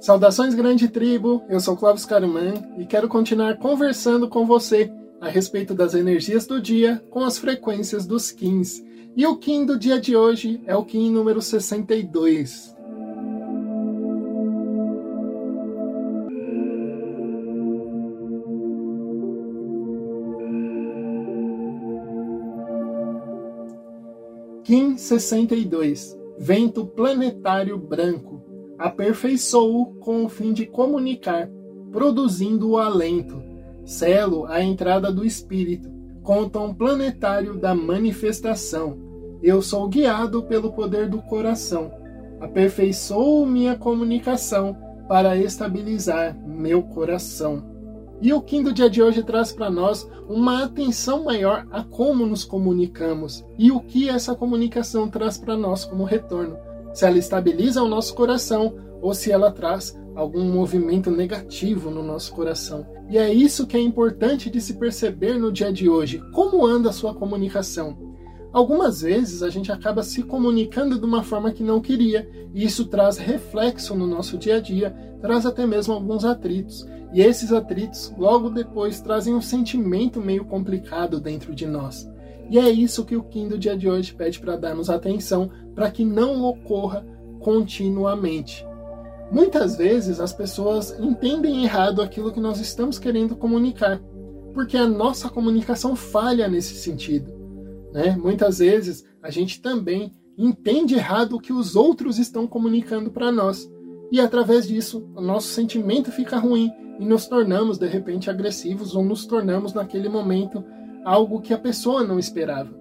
[0.00, 1.44] Saudações, grande tribo!
[1.46, 6.58] Eu sou Clóvis Caruman e quero continuar conversando com você a respeito das energias do
[6.58, 8.82] dia com as frequências dos Kins.
[9.14, 12.74] E o Kim do dia de hoje é o Kim número 62.
[24.64, 28.39] Kim 62 Vento planetário branco
[28.80, 31.50] aperfeiçoou com o fim de comunicar,
[31.92, 33.42] produzindo o alento,
[33.84, 35.90] selo a entrada do espírito,
[36.22, 38.96] com o tom planetário da manifestação.
[39.42, 41.92] Eu sou guiado pelo poder do coração.
[42.40, 44.74] Aperfeiçoo minha comunicação
[45.06, 47.62] para estabilizar meu coração.
[48.22, 52.44] E o do dia de hoje traz para nós uma atenção maior a como nos
[52.44, 57.88] comunicamos e o que essa comunicação traz para nós como retorno se ela estabiliza o
[57.88, 62.86] nosso coração ou se ela traz algum movimento negativo no nosso coração.
[63.08, 66.22] E é isso que é importante de se perceber no dia de hoje.
[66.32, 67.96] Como anda a sua comunicação?
[68.52, 72.84] Algumas vezes a gente acaba se comunicando de uma forma que não queria, e isso
[72.86, 76.86] traz reflexo no nosso dia a dia, traz até mesmo alguns atritos.
[77.12, 82.08] E esses atritos logo depois trazem um sentimento meio complicado dentro de nós.
[82.50, 85.88] E é isso que o Kim do dia de hoje pede para darmos atenção para
[85.88, 87.06] que não ocorra
[87.38, 88.66] continuamente.
[89.30, 94.00] Muitas vezes as pessoas entendem errado aquilo que nós estamos querendo comunicar,
[94.52, 97.32] porque a nossa comunicação falha nesse sentido.
[97.92, 98.16] Né?
[98.20, 103.70] Muitas vezes a gente também entende errado o que os outros estão comunicando para nós,
[104.10, 109.04] e através disso o nosso sentimento fica ruim e nos tornamos de repente agressivos ou
[109.04, 110.64] nos tornamos naquele momento
[111.04, 112.74] algo que a pessoa não esperava.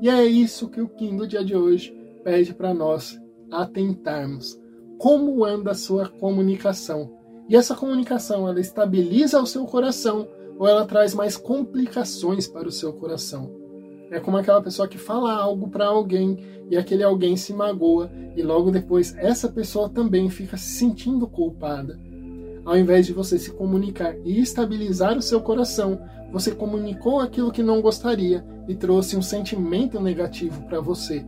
[0.00, 4.60] E é isso que o Kim do dia de hoje pede para nós atentarmos.
[4.98, 7.12] Como anda a sua comunicação?
[7.48, 12.72] E essa comunicação, ela estabiliza o seu coração ou ela traz mais complicações para o
[12.72, 13.50] seu coração?
[14.10, 16.38] É como aquela pessoa que fala algo para alguém
[16.70, 21.98] e aquele alguém se magoa e logo depois essa pessoa também fica se sentindo culpada.
[22.68, 27.62] Ao invés de você se comunicar e estabilizar o seu coração, você comunicou aquilo que
[27.62, 31.24] não gostaria e trouxe um sentimento negativo para você.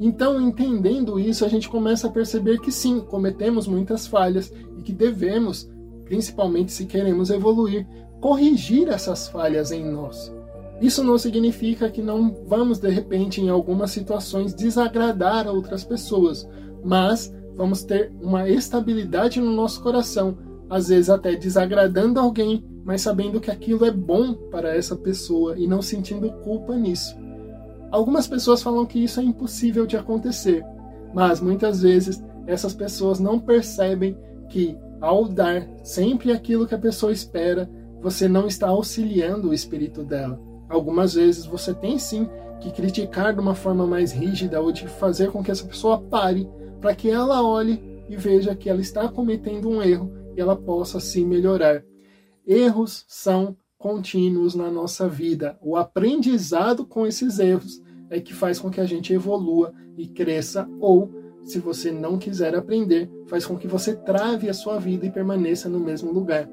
[0.00, 4.92] Então, entendendo isso, a gente começa a perceber que sim, cometemos muitas falhas e que
[4.92, 5.70] devemos,
[6.06, 7.86] principalmente se queremos evoluir,
[8.20, 10.34] corrigir essas falhas em nós.
[10.80, 16.48] Isso não significa que não vamos, de repente, em algumas situações, desagradar a outras pessoas,
[16.82, 20.36] mas vamos ter uma estabilidade no nosso coração,
[20.74, 25.68] às vezes até desagradando alguém, mas sabendo que aquilo é bom para essa pessoa e
[25.68, 27.16] não sentindo culpa nisso.
[27.92, 30.64] Algumas pessoas falam que isso é impossível de acontecer,
[31.14, 34.18] mas muitas vezes essas pessoas não percebem
[34.48, 37.70] que ao dar sempre aquilo que a pessoa espera,
[38.02, 40.40] você não está auxiliando o espírito dela.
[40.68, 45.30] Algumas vezes você tem sim que criticar de uma forma mais rígida ou de fazer
[45.30, 49.70] com que essa pessoa pare para que ela olhe e veja que ela está cometendo
[49.70, 51.84] um erro ela possa se melhorar.
[52.46, 55.58] Erros são contínuos na nossa vida.
[55.62, 60.68] O aprendizado com esses erros é que faz com que a gente evolua e cresça,
[60.80, 61.10] ou,
[61.42, 65.68] se você não quiser aprender, faz com que você trave a sua vida e permaneça
[65.68, 66.48] no mesmo lugar.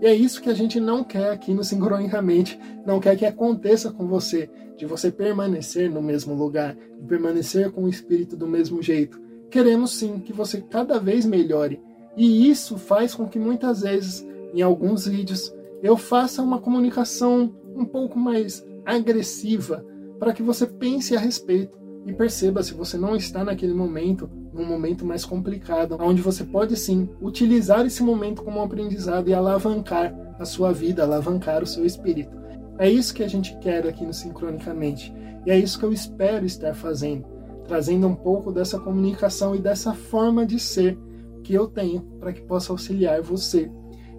[0.00, 3.90] E é isso que a gente não quer aqui no Sincronicamente, não quer que aconteça
[3.90, 8.82] com você, de você permanecer no mesmo lugar, de permanecer com o espírito do mesmo
[8.82, 9.18] jeito.
[9.50, 11.80] Queremos sim que você cada vez melhore,
[12.16, 17.84] e isso faz com que muitas vezes, em alguns vídeos, eu faça uma comunicação um
[17.84, 19.84] pouco mais agressiva
[20.18, 24.64] para que você pense a respeito e perceba se você não está naquele momento, num
[24.64, 30.14] momento mais complicado, onde você pode sim utilizar esse momento como um aprendizado e alavancar
[30.38, 32.34] a sua vida, alavancar o seu espírito.
[32.78, 35.12] É isso que a gente quer aqui no Sincronicamente.
[35.44, 37.24] E é isso que eu espero estar fazendo,
[37.66, 40.98] trazendo um pouco dessa comunicação e dessa forma de ser
[41.46, 43.70] que eu tenho para que possa auxiliar você.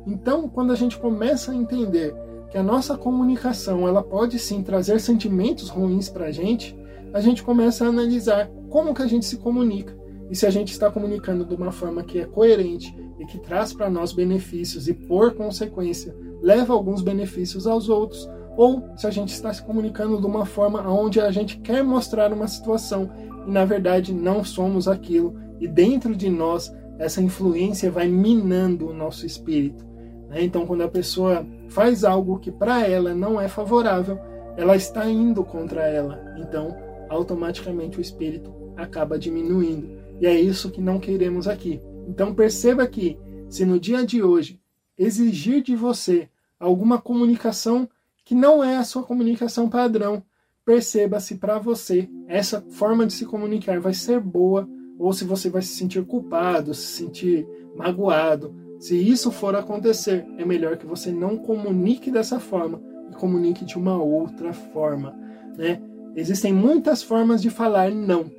[0.05, 2.15] Então, quando a gente começa a entender
[2.49, 6.73] que a nossa comunicação ela pode sim trazer sentimentos ruins para a gente,
[7.13, 9.93] a gente começa a analisar como que a gente se comunica
[10.31, 13.73] e se a gente está comunicando de uma forma que é coerente e que traz
[13.73, 19.33] para nós benefícios e por consequência leva alguns benefícios aos outros, ou se a gente
[19.33, 23.09] está se comunicando de uma forma onde a gente quer mostrar uma situação
[23.45, 28.93] e na verdade não somos aquilo e dentro de nós essa influência vai minando o
[28.93, 29.85] nosso espírito.
[30.29, 30.43] Né?
[30.43, 34.19] Então, quando a pessoa faz algo que para ela não é favorável,
[34.55, 36.19] ela está indo contra ela.
[36.37, 36.75] Então,
[37.09, 39.89] automaticamente o espírito acaba diminuindo.
[40.19, 41.81] E é isso que não queremos aqui.
[42.07, 43.17] Então, perceba que
[43.49, 44.59] se no dia de hoje
[44.97, 46.27] exigir de você
[46.59, 47.87] alguma comunicação
[48.25, 50.23] que não é a sua comunicação padrão,
[50.65, 54.67] perceba se para você essa forma de se comunicar vai ser boa
[54.99, 58.53] ou se você vai se sentir culpado, se sentir magoado.
[58.79, 63.77] Se isso for acontecer, é melhor que você não comunique dessa forma e comunique de
[63.77, 65.15] uma outra forma,
[65.57, 65.81] né?
[66.15, 68.31] Existem muitas formas de falar não,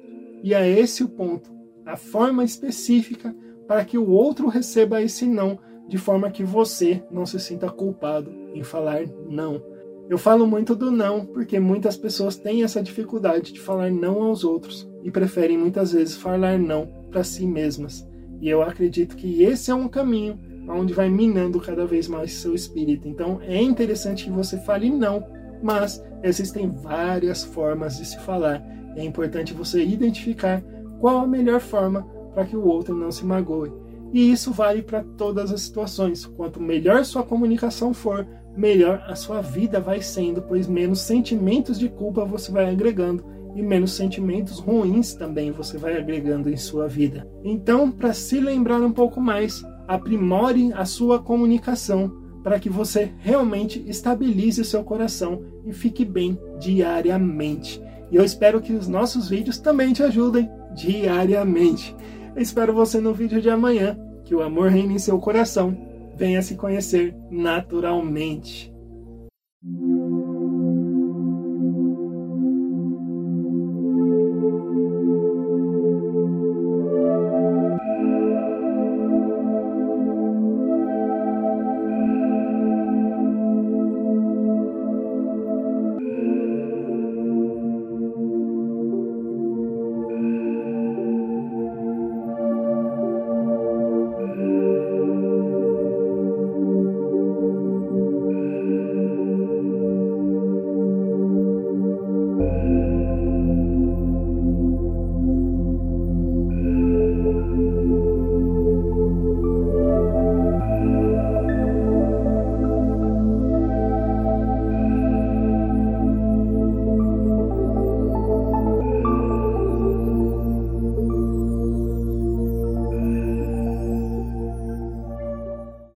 [0.43, 1.51] e é esse o ponto,
[1.85, 3.35] a forma específica
[3.67, 5.59] para que o outro receba esse não,
[5.89, 9.63] de forma que você não se sinta culpado em falar não.
[10.09, 14.43] Eu falo muito do não porque muitas pessoas têm essa dificuldade de falar não aos
[14.43, 18.09] outros e preferem muitas vezes falar não para si mesmas.
[18.41, 22.55] E eu acredito que esse é um caminho onde vai minando cada vez mais seu
[22.55, 23.07] espírito.
[23.07, 25.27] Então é interessante que você fale não,
[25.63, 28.65] mas existem várias formas de se falar.
[28.97, 30.63] É importante você identificar
[31.01, 32.03] qual a melhor forma
[32.33, 33.73] para que o outro não se magoe.
[34.13, 36.25] E isso vale para todas as situações.
[36.25, 38.27] Quanto melhor sua comunicação for,
[38.59, 43.25] melhor a sua vida vai sendo, pois menos sentimentos de culpa você vai agregando
[43.55, 47.27] e menos sentimentos ruins também você vai agregando em sua vida.
[47.45, 52.13] Então, para se lembrar um pouco mais, aprimore a sua comunicação
[52.43, 57.81] para que você realmente estabilize o seu coração e fique bem diariamente.
[58.11, 61.95] E eu espero que os nossos vídeos também te ajudem diariamente.
[62.35, 63.97] Eu espero você no vídeo de amanhã.
[64.25, 65.88] Que o amor reine em seu coração
[66.19, 68.75] venha se conhecer naturalmente.